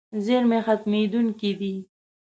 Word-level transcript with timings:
زیرمې 0.23 0.59
ختمېدونکې 0.65 1.51
دي. 1.59 1.73